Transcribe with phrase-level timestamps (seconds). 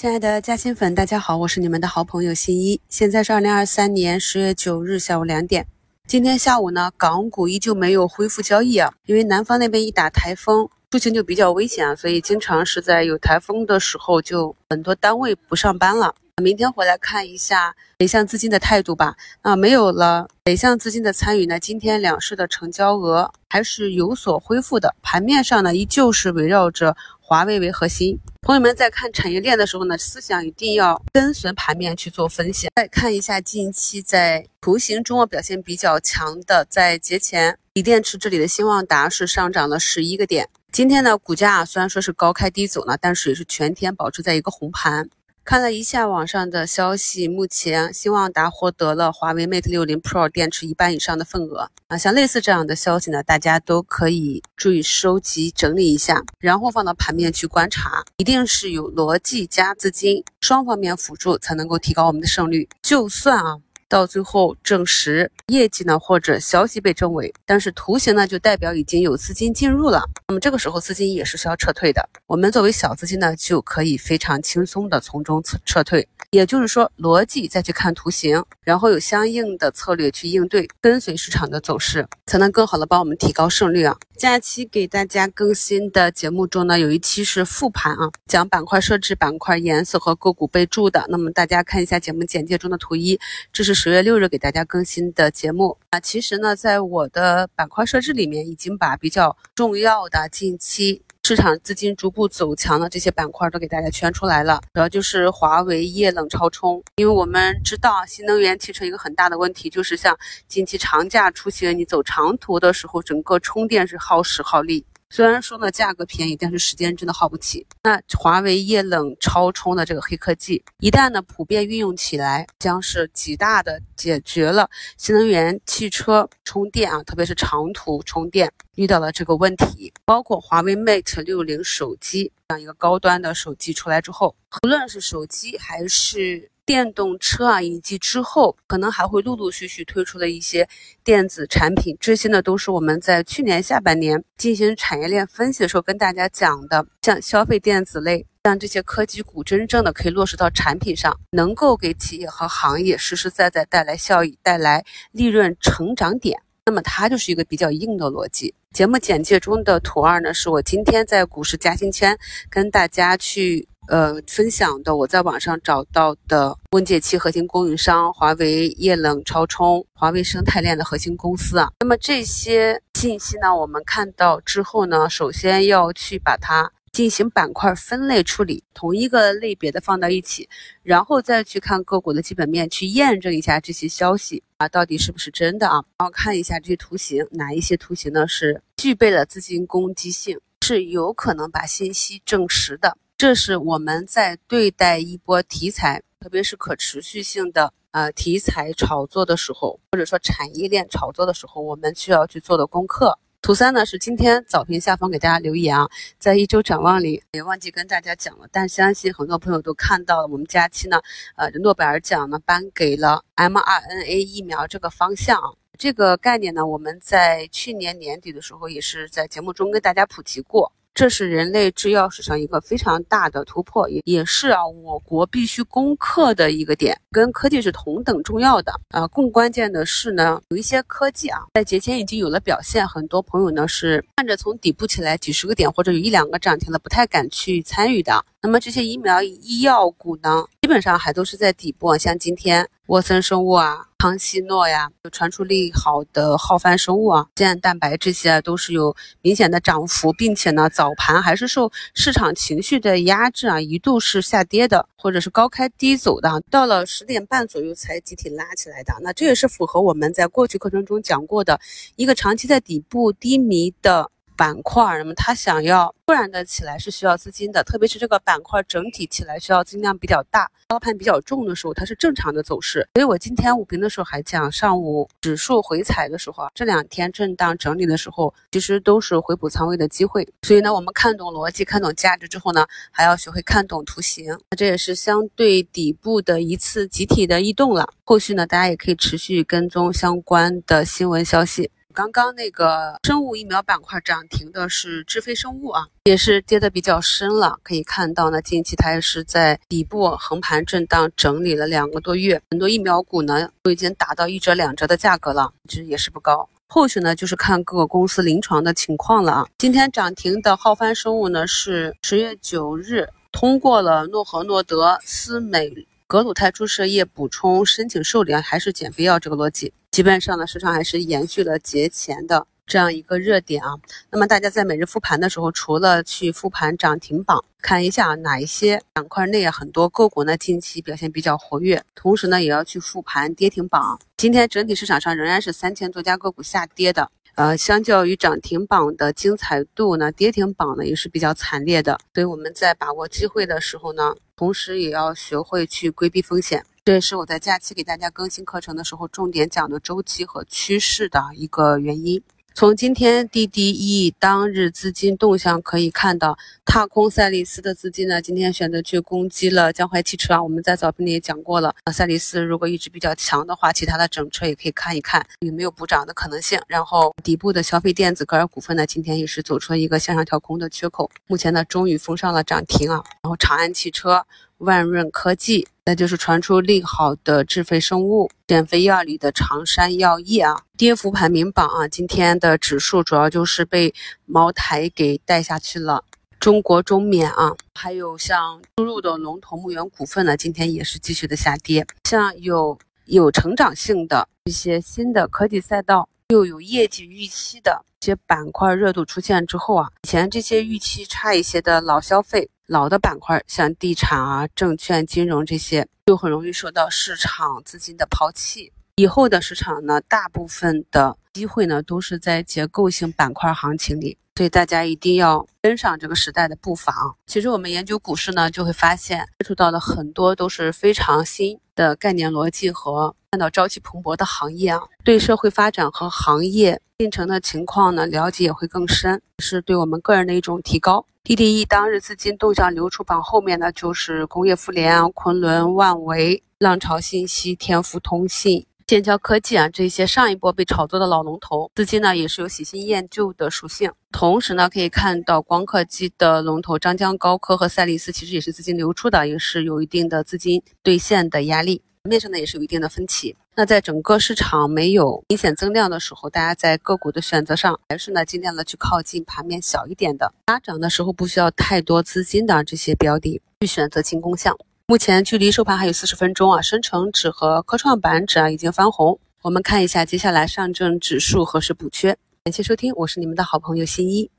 [0.00, 2.80] 亲爱的嘉兴粉，大家好，我是你们的好朋友新一。
[2.88, 5.66] 现在是二零二三年十月九日下午两点。
[6.06, 16.14] 今天下午呢，港股依旧没有恢复交易啊，因为南方那边一打台风，出行就比较危险啊，所以经常是在有台风的时候，就很多单位不上班了。
[16.42, 19.14] 明天回来看一下北向资金的态度吧。
[19.42, 24.94] 啊，没有了北向资金的参与呢，今天两市的成交额还是有所恢复的。
[25.02, 26.96] 盘面上呢，依旧是围绕着
[27.30, 28.18] 华为为核心。
[28.42, 32.66] 朋友们在看产业链的时候呢，思想一定要跟随盘面去做分析。
[32.74, 40.48] 再看一下近期在图形中啊表现比较强的，在节前锂电池这里的新旺达是上涨了十一个点。
[40.72, 45.08] 今天呢，股价虽然说是高开低走呢，但是也是全天保持在一个红盘。
[45.50, 62.68] 看了一下网上的消息，目前兴旺达获得了华为 Mate 六零 Pro 电池一半以上的份额啊，像类似这样的消息呢，大家都可以注意收集整理一下，然后放到盘面去观察，一定是有逻辑加资金双方面辅助，才能够提高我们的胜率。
[62.80, 63.56] 就算啊。
[63.90, 72.08] 到最后证实业绩呢，或者消息被证伪，但是图形呢就代表已经有资金进入了，那么这个时候资金也是需要撤退的。
[72.28, 76.06] 我们作为小资金呢，就可以非常轻松的从中撤撤退。
[76.30, 83.96] 也就是说，逻辑再去看图形，然后有相应的策略去应对，跟随市场的走势，才能更好的帮我们提高胜率啊。
[84.20, 91.06] 假期给大家更新的节目中呢，有一期是复盘啊，讲板块设置、板块颜色和个股备注的。
[91.08, 93.18] 那么大家看一下节目简介中的图一，
[93.50, 93.72] 这是。
[93.72, 101.00] 十月六日给大家更新的节目啊，其实呢，在我的板块设置里面，已经把比较重要的近期
[101.30, 104.60] 市场资金逐步走强的这些板块都给大家圈出来了。
[104.74, 114.84] 主要就是华为、液冷、超充，因为我们知道新能源汽车一个很大的问题，就是像近期长假出行，你走长途的时候，整个充电是耗时耗力。
[115.10, 117.66] 虽然说呢价格便宜，但是时间真的耗不起。
[117.82, 129.92] 那华为液冷超充的这个黑科技，一旦呢普遍运用起来，将是极大的解决了新能源汽车充电啊，特别是长途充电遇到了这个问题。
[130.04, 140.68] 包括华为 Mate 六零手机这样一个高端的手机出来之后，无论是手机还是电动车啊，以及之后可能还会陆陆续续推出的一些
[141.02, 158.54] 电子产品，这些呢都是我们在去年下半年进行产业链分析的时候跟大家讲的，像消费电子类，像这些科技股真正的可以落实到产品上，能够给企业和行业实实在在带来效益、带来利润成长点，那么它就是一个比较硬的逻辑。
[158.70, 162.16] 节目简介中的图二呢，是我今天在股市嘉兴圈
[162.48, 163.66] 跟大家去。
[163.90, 171.68] 呃，分享的我在网上找到的温解器核心供应商华为液冷超充、华为生态链的核心公司啊。
[171.80, 180.48] 那么这些信息呢，我们看到之后呢，首先要去把它进行板块分类处理，同一个类别的放到一起，
[180.84, 185.82] 然后再去看个股的基本面，去验证一下这些消息啊，到底是不是真的啊？
[185.98, 192.96] 然后看一下这些图形，哪一些图形呢是具备了资金攻击性，是有可能把信息证实的。
[193.20, 203.18] 这是我们在对待一波题材，特别是可持续性的呃题材炒作的时候，或者说产业链炒作的时候，我们需要去做的功课。
[203.42, 205.86] 图三呢是今天早评下方给大家留言啊，
[206.18, 210.98] 在一周展望里也忘记跟大家讲了，但相信很多朋友都看到了，我们假期呢，
[211.36, 215.38] 呃，诺贝尔奖呢颁给了 mRNA 疫苗这个方向，
[215.76, 220.72] 这个概念呢，我们在去年年底的时候也是在节目中跟大家普及过。
[220.92, 229.06] 这是人类制药史上一个非常大的突破，也也是啊我国必须攻克的一个点，跟科技是同等重要的啊。
[229.08, 238.22] 更关键的是呢，有一些科技啊，在节前已经有了表现，很多朋友呢是看着从底部起来几十个点或者有一两个涨停了，不太敢去参与的。
[238.42, 258.94] 那么这些疫苗医药股呢，基本上还都是在底部，像今天沃森生物啊、康希诺呀，有传出利好的浩帆生物啊、健蛋白这些都是有明显的涨幅，并且呢，早盘还是受市场情绪的压制啊，一度是下跌的，或者是高开低走的，到了十点半左右才集体拉起来的。
[259.02, 261.60] 那这也是符合我们在过去课程中讲过的
[261.96, 264.10] 一个长期在底部低迷的。
[264.40, 272.88] 板块，那么它想要突然的起来是需要资金的，特别是这个板块整体起来需要资金量比较大、高盘比较重的时候，它是正常的走势。
[272.94, 280.26] 所以我今天午评的时候还讲，上午指数回踩的时候啊，这两天震荡整理的时候，其实都是回补仓位的机会。
[280.40, 284.24] 所以呢，我们看懂逻辑、看懂价值之后呢，还要学会看懂图形。
[284.48, 287.92] 那这也是相对底部的一次集体的异动了。
[288.04, 291.70] 后续呢，大家也可以持续跟踪相关的新闻消息。
[291.92, 297.58] 刚刚那个生物疫苗板块涨停的是智飞生物啊，也是跌的比较深了。
[297.64, 306.48] 可以看到呢，近期它也是在底部横盘震荡整理了两个多月，很多疫苗股呢都已经打到一折两折的价格了，值也是不高。
[306.68, 309.46] 后续呢就是看各个公司临床的情况了啊。
[309.58, 315.88] 今天涨停的浩帆生物呢是十月九日通过了诺和诺德斯美。
[316.06, 323.74] 格鲁肽注射液补充申请受理还是减肥药这个逻辑，基本上呢市场还是延续了节前的这样一个热点啊。
[324.08, 334.00] 那么大家在每日复盘的时候，除了去复盘涨停榜，看一下哪一些板块内很多个股呢近期表现比较活跃，同时呢也要去复盘跌停榜。
[334.16, 337.10] 今天整体市场上仍然是三千多家个股下跌的。
[337.34, 341.98] 呃，相较于涨停榜的精彩度呢，跌停榜呢也是比较惨烈的。
[342.14, 346.64] 所以我们在把握机会的时候呢，同时也要学会去规避风险。
[346.82, 352.22] 这也是我在假期给大家更新课程的时候重点讲的周期和趋势的一个原因。
[352.54, 360.42] 从今天 DDE 当日资金动向可以看到，踏空赛力斯的资金呢，今天选择去攻击了江淮汽车啊。
[360.42, 366.58] 我们在早评里也讲过了，赛力斯如果一直比较强的话，其他的整车也可以看一看有没有补涨的可能性。
[366.66, 373.02] 然后底部的消费电子、格尔股份呢，今天也是走出了一个向上跳空的缺口，目前呢终于封上了涨停啊。
[373.22, 374.24] 然后长安汽车。
[374.60, 383.92] 万润科技，那就是传出利好的智飞生物、减肥药里的长山药业啊，跌幅排名榜啊，今天的指数主要就是被
[384.24, 386.04] 茅台给带下去了。
[386.38, 391.84] 中国中免啊，还有像输入的龙头牧原股份呢，今天也是继续的下跌。
[392.04, 402.48] 像有有成长性的一些新的科技赛道，又有业绩预期的一些板块热度出现之后啊，以前这些预期差一些的老消费。
[402.70, 408.72] 老的板块，像地产啊、证券、金融这些，就很容易受到市场资金的抛弃。
[408.94, 417.16] 以后的市场呢，大部分的机会呢，都是在结构性板块行情里，所以大家一定要跟上这个时代的步伐。
[417.26, 431.06] 其实我们研究股市呢，就会发现接触到的很多都是非常新的概念逻辑和看到朝气蓬勃的行业啊，对社会发展和行业进程的情况呢，了解也会更深，是对我们个人的一种提高。
[431.22, 443.92] DDE 当日资金动向流出榜后面呢，就是工业富联啊、昆仑万维、浪潮信息、天福通信、剑桥科技啊这些上一波被炒作的老龙头，资金呢也是有喜新厌旧的属性。
[444.10, 451.80] 同时呢，可以看到光刻机的龙头张江高科和赛力斯其实也是资金流出的，也是有一定的资金兑现的压力。
[452.08, 453.36] 面上呢也是有一定的分歧。
[453.54, 464.56] 那在整个市场没有明显增量的时候，大家在个股的选择上，还是呢尽量的去靠近盘面小一点的、拉涨的时候不需要太多资金的这些标的去选择进攻项。
[464.86, 469.18] 目前距离收盘还有四十分钟啊，深成指和科创板指啊已经翻红。
[469.42, 472.16] 我们看一下接下来上证指数何时补缺。
[472.44, 474.30] 感谢收听，我是你们的好朋友新一。